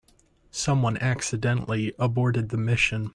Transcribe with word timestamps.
Someone 0.49 0.97
accidentally 0.97 1.93
aborted 1.99 2.49
the 2.49 2.57
mission. 2.57 3.09